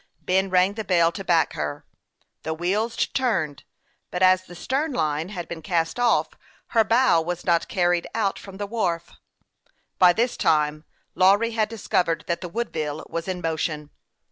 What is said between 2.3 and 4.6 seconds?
the wheels turned, but as the